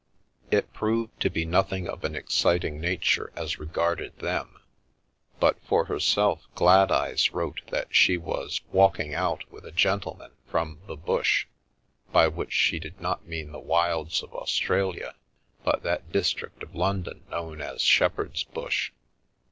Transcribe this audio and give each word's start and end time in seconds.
It 0.49 0.73
proved 0.73 1.21
291 1.21 1.21
The 1.21 1.29
Milky 1.29 1.45
Way 1.45 1.45
to 1.45 1.45
be 1.45 1.85
nothing 1.85 1.87
of 1.93 2.03
an 2.03 2.15
exciting 2.15 2.81
nature 2.81 3.31
as 3.35 3.59
regarded 3.59 4.17
them, 4.17 4.59
but 5.39 5.61
for 5.63 5.85
herself 5.85 6.47
Gladeyes 6.55 7.31
wrote 7.35 7.61
that 7.67 7.93
she 7.93 8.17
was" 8.17 8.61
walking 8.73 9.13
out" 9.13 9.43
with 9.51 9.63
a 9.63 9.71
gentleman 9.71 10.31
from 10.47 10.81
"the 10.87 10.95
Bush," 10.97 11.45
by 12.11 12.27
which 12.27 12.51
she 12.51 12.79
did 12.79 12.99
not 12.99 13.27
mean 13.27 13.51
the 13.51 13.59
wilds 13.59 14.23
of 14.23 14.33
Australia 14.33 15.13
but 15.63 15.83
that 15.83 16.11
district 16.11 16.63
of 16.63 16.73
London 16.73 17.23
known 17.29 17.61
as 17.61 17.83
Shepherd's 17.83 18.43
Bush. 18.43 18.91